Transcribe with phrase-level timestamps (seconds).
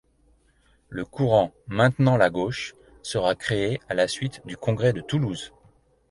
[0.89, 5.53] Le courant Maintenant la gauche sera créé à la suite du Congrès de Toulouse.